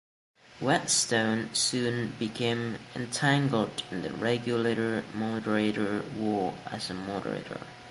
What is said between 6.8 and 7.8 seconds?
a Moderator.